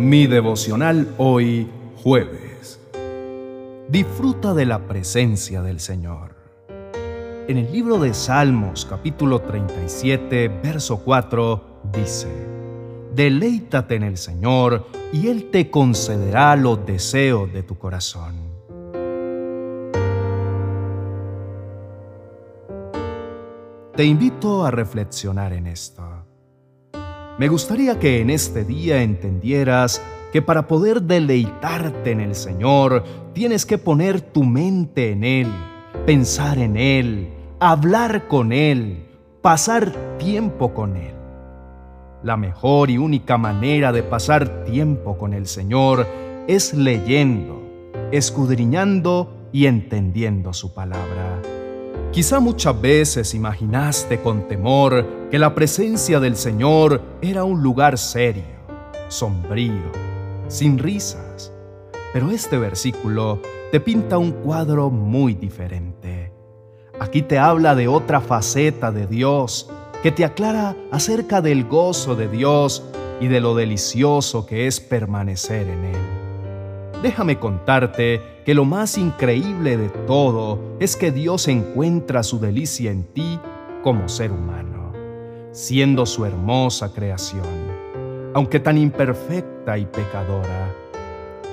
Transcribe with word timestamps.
Mi 0.00 0.26
devocional 0.26 1.14
hoy, 1.18 1.68
jueves. 2.02 2.80
Disfruta 3.90 4.54
de 4.54 4.64
la 4.64 4.78
presencia 4.88 5.60
del 5.60 5.78
Señor. 5.78 6.36
En 7.46 7.58
el 7.58 7.70
libro 7.70 7.98
de 7.98 8.14
Salmos, 8.14 8.86
capítulo 8.86 9.42
37, 9.42 10.48
verso 10.48 11.02
4, 11.04 11.82
dice, 11.92 12.28
Deleítate 13.14 13.96
en 13.96 14.04
el 14.04 14.16
Señor 14.16 14.86
y 15.12 15.28
Él 15.28 15.50
te 15.50 15.70
concederá 15.70 16.56
los 16.56 16.86
deseos 16.86 17.52
de 17.52 17.62
tu 17.62 17.76
corazón. 17.76 18.36
Te 23.94 24.04
invito 24.04 24.64
a 24.64 24.70
reflexionar 24.70 25.52
en 25.52 25.66
esto. 25.66 26.20
Me 27.40 27.48
gustaría 27.48 27.98
que 27.98 28.20
en 28.20 28.28
este 28.28 28.66
día 28.66 29.02
entendieras 29.02 30.02
que 30.30 30.42
para 30.42 30.68
poder 30.68 31.00
deleitarte 31.00 32.10
en 32.10 32.20
el 32.20 32.34
Señor, 32.34 33.02
tienes 33.32 33.64
que 33.64 33.78
poner 33.78 34.20
tu 34.20 34.44
mente 34.44 35.12
en 35.12 35.24
Él, 35.24 35.48
pensar 36.04 36.58
en 36.58 36.76
Él, 36.76 37.30
hablar 37.58 38.28
con 38.28 38.52
Él, 38.52 39.06
pasar 39.40 40.18
tiempo 40.18 40.74
con 40.74 40.98
Él. 40.98 41.14
La 42.22 42.36
mejor 42.36 42.90
y 42.90 42.98
única 42.98 43.38
manera 43.38 43.90
de 43.90 44.02
pasar 44.02 44.66
tiempo 44.66 45.16
con 45.16 45.32
el 45.32 45.46
Señor 45.46 46.06
es 46.46 46.74
leyendo, 46.74 47.62
escudriñando 48.12 49.48
y 49.50 49.64
entendiendo 49.64 50.52
su 50.52 50.74
palabra. 50.74 51.40
Quizá 52.12 52.40
muchas 52.40 52.80
veces 52.80 53.34
imaginaste 53.34 54.20
con 54.20 54.48
temor 54.48 55.28
que 55.30 55.38
la 55.38 55.54
presencia 55.54 56.18
del 56.18 56.34
Señor 56.34 57.00
era 57.22 57.44
un 57.44 57.62
lugar 57.62 57.98
serio, 57.98 58.42
sombrío, 59.06 59.92
sin 60.48 60.80
risas, 60.80 61.52
pero 62.12 62.32
este 62.32 62.58
versículo 62.58 63.40
te 63.70 63.78
pinta 63.78 64.18
un 64.18 64.32
cuadro 64.32 64.90
muy 64.90 65.34
diferente. 65.34 66.32
Aquí 66.98 67.22
te 67.22 67.38
habla 67.38 67.76
de 67.76 67.86
otra 67.86 68.20
faceta 68.20 68.90
de 68.90 69.06
Dios 69.06 69.70
que 70.02 70.10
te 70.10 70.24
aclara 70.24 70.74
acerca 70.90 71.40
del 71.40 71.64
gozo 71.64 72.16
de 72.16 72.26
Dios 72.26 72.82
y 73.20 73.28
de 73.28 73.40
lo 73.40 73.54
delicioso 73.54 74.46
que 74.46 74.66
es 74.66 74.80
permanecer 74.80 75.68
en 75.68 75.84
Él. 75.84 76.19
Déjame 77.02 77.38
contarte 77.38 78.20
que 78.44 78.52
lo 78.52 78.66
más 78.66 78.98
increíble 78.98 79.78
de 79.78 79.88
todo 80.06 80.58
es 80.80 80.96
que 80.96 81.10
Dios 81.10 81.48
encuentra 81.48 82.22
su 82.22 82.38
delicia 82.38 82.90
en 82.90 83.04
ti 83.04 83.40
como 83.82 84.06
ser 84.10 84.30
humano, 84.30 84.92
siendo 85.50 86.04
su 86.04 86.26
hermosa 86.26 86.92
creación, 86.92 87.46
aunque 88.34 88.60
tan 88.60 88.76
imperfecta 88.76 89.78
y 89.78 89.86
pecadora. 89.86 90.74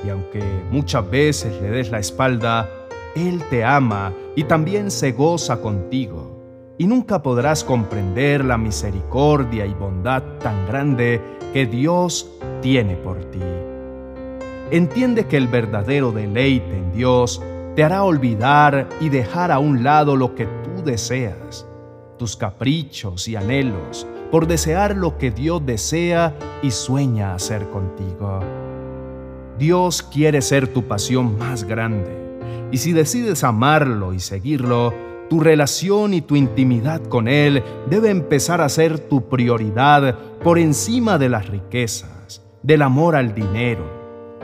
Y 0.05 0.09
aunque 0.09 0.43
muchas 0.69 1.09
veces 1.09 1.61
le 1.61 1.69
des 1.69 1.91
la 1.91 1.99
espalda, 1.99 2.69
Él 3.15 3.41
te 3.49 3.63
ama 3.63 4.11
y 4.35 4.43
también 4.43 4.91
se 4.91 5.13
goza 5.13 5.61
contigo, 5.61 6.75
y 6.77 6.87
nunca 6.87 7.23
podrás 7.23 7.63
comprender 7.63 8.43
la 8.43 8.57
misericordia 8.57 9.65
y 9.65 9.73
bondad 9.73 10.23
tan 10.39 10.67
grande 10.67 11.21
que 11.53 11.65
Dios 11.65 12.37
tiene 12.61 12.97
por 12.97 13.23
ti. 13.31 13.39
Entiende 14.69 15.27
que 15.27 15.37
el 15.37 15.47
verdadero 15.47 16.11
deleite 16.11 16.75
en 16.75 16.91
Dios 16.91 17.41
te 17.77 17.85
hará 17.85 18.03
olvidar 18.03 18.89
y 18.99 19.07
dejar 19.07 19.49
a 19.49 19.59
un 19.59 19.81
lado 19.81 20.17
lo 20.17 20.35
que 20.35 20.45
tú 20.45 20.83
deseas, 20.83 21.65
tus 22.17 22.35
caprichos 22.35 23.29
y 23.29 23.37
anhelos, 23.37 24.05
por 24.29 24.45
desear 24.45 24.97
lo 24.97 25.17
que 25.17 25.31
Dios 25.31 25.65
desea 25.65 26.35
y 26.61 26.71
sueña 26.71 27.33
hacer 27.33 27.69
contigo. 27.69 28.41
Dios 29.57 30.03
quiere 30.03 30.41
ser 30.41 30.67
tu 30.67 30.83
pasión 30.83 31.37
más 31.37 31.63
grande, 31.63 32.11
y 32.69 32.77
si 32.77 32.92
decides 32.92 33.45
amarlo 33.45 34.13
y 34.13 34.19
seguirlo, 34.19 34.93
tu 35.30 35.39
relación 35.39 36.13
y 36.13 36.21
tu 36.21 36.36
intimidad 36.36 37.02
con 37.03 37.30
Él 37.30 37.63
debe 37.89 38.09
empezar 38.09 38.59
a 38.59 38.67
ser 38.67 38.99
tu 38.99 39.30
prioridad 39.30 40.17
por 40.43 40.59
encima 40.59 41.17
de 41.17 41.30
las 41.30 41.47
riquezas, 41.47 42.42
del 42.63 42.81
amor 42.81 43.15
al 43.15 43.33
dinero, 43.33 43.96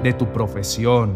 de 0.03 0.14
tu 0.14 0.28
profesión, 0.28 1.14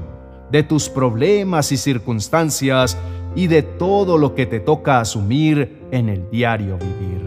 de 0.49 0.63
tus 0.63 0.89
problemas 0.89 1.71
y 1.71 1.77
circunstancias 1.77 2.97
y 3.35 3.47
de 3.47 3.61
todo 3.61 4.17
lo 4.17 4.33
que 4.33 4.45
te 4.45 4.59
toca 4.59 4.99
asumir 4.99 5.87
en 5.91 6.09
el 6.09 6.29
diario 6.31 6.77
vivir. 6.77 7.17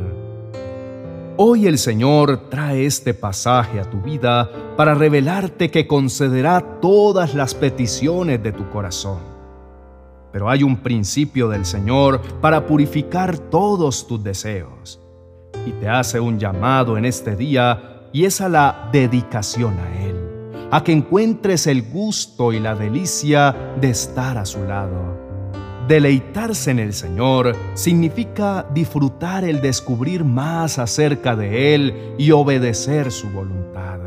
Hoy 1.42 1.66
el 1.66 1.78
Señor 1.78 2.50
trae 2.50 2.84
este 2.84 3.14
pasaje 3.14 3.80
a 3.80 3.88
tu 3.88 4.02
vida 4.02 4.50
para 4.76 4.94
revelarte 4.94 5.70
que 5.70 5.86
concederá 5.86 6.60
todas 6.82 7.34
las 7.34 7.54
peticiones 7.54 8.42
de 8.42 8.52
tu 8.52 8.68
corazón. 8.68 9.20
Pero 10.32 10.50
hay 10.50 10.62
un 10.62 10.76
principio 10.76 11.48
del 11.48 11.64
Señor 11.64 12.20
para 12.42 12.66
purificar 12.66 13.38
todos 13.38 14.06
tus 14.06 14.22
deseos 14.22 15.00
y 15.64 15.70
te 15.72 15.88
hace 15.88 16.20
un 16.20 16.38
llamado 16.38 16.98
en 16.98 17.06
este 17.06 17.34
día 17.36 18.08
y 18.12 18.26
es 18.26 18.42
a 18.42 18.50
la 18.50 18.90
dedicación 18.92 19.78
a 19.78 20.04
Él 20.04 20.09
a 20.70 20.84
que 20.84 20.92
encuentres 20.92 21.66
el 21.66 21.82
gusto 21.82 22.52
y 22.52 22.60
la 22.60 22.74
delicia 22.74 23.74
de 23.80 23.90
estar 23.90 24.38
a 24.38 24.44
su 24.44 24.64
lado. 24.64 25.18
Deleitarse 25.88 26.70
en 26.70 26.78
el 26.78 26.92
Señor 26.92 27.56
significa 27.74 28.66
disfrutar 28.72 29.44
el 29.44 29.60
descubrir 29.60 30.24
más 30.24 30.78
acerca 30.78 31.34
de 31.34 31.74
Él 31.74 32.14
y 32.16 32.30
obedecer 32.30 33.10
su 33.10 33.28
voluntad. 33.30 33.98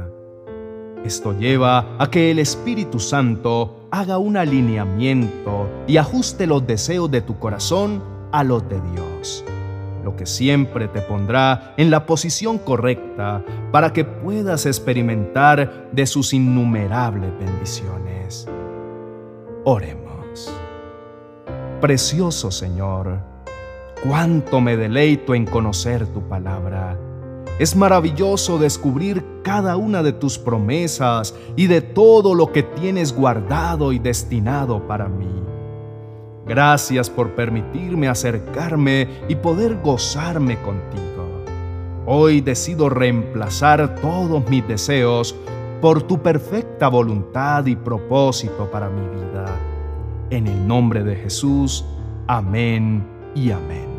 Esto 1.04 1.38
lleva 1.38 1.98
a 2.00 2.10
que 2.10 2.32
el 2.32 2.40
Espíritu 2.40 3.00
Santo 3.00 3.88
haga 3.92 4.18
un 4.18 4.38
alineamiento 4.38 5.70
y 5.86 5.98
ajuste 5.98 6.48
los 6.48 6.66
deseos 6.66 7.12
de 7.12 7.22
tu 7.22 7.38
corazón 7.40 8.02
a 8.32 8.46
los 8.46 8.68
de 8.70 8.80
Dios 8.94 9.44
lo 10.04 10.16
que 10.16 10.26
siempre 10.26 10.88
te 10.88 11.02
pondrá 11.02 11.74
en 11.78 11.90
la 11.90 12.06
posición 12.06 12.58
correcta 12.58 13.44
para 13.72 13.94
que 13.94 14.04
puedas 14.04 14.66
experimentar 14.66 15.90
de 15.92 16.06
sus 16.06 16.34
innumerables 16.34 17.32
bendiciones. 17.40 18.48
Oremos. 19.66 20.54
Precioso 21.80 22.52
Señor, 22.52 23.20
cuánto 24.08 24.62
me 24.62 24.78
deleito 24.78 25.36
en 25.36 25.46
conocer 25.46 26.08
tu 26.08 26.22
palabra. 26.22 26.98
Es 27.60 27.76
maravilloso 27.76 28.58
descubrir 28.58 29.24
cada 29.44 29.78
una 29.78 30.02
de 30.02 30.12
tus 30.12 30.40
promesas 30.40 31.36
y 31.56 31.68
de 31.68 31.82
todo 31.82 32.34
lo 32.34 32.52
que 32.52 32.64
tienes 32.64 33.14
guardado 33.14 33.92
y 33.94 34.00
destinado 34.00 34.88
para 34.88 35.08
mí. 35.08 35.53
Gracias 36.46 37.10
por 37.10 37.36
permitirme 37.36 38.08
acercarme 38.08 39.08
y 39.30 39.36
poder 39.36 39.80
gozarme 39.82 40.58
contigo. 40.62 41.44
Hoy 42.06 42.42
decido 42.42 42.90
reemplazar 42.90 43.96
todos 43.96 44.48
mis 44.50 44.68
deseos 44.68 45.36
por 45.82 46.04
tu 46.04 46.22
perfecta 46.22 46.90
voluntad 46.90 47.66
y 47.66 47.76
propósito 47.76 48.70
para 48.70 48.90
mi 48.90 49.02
vida. 49.02 49.46
En 50.30 50.48
el 50.48 50.68
nombre 50.68 51.04
de 51.04 51.16
Jesús, 51.16 51.86
amén 52.28 53.06
y 53.36 53.52
amén. 53.52 53.93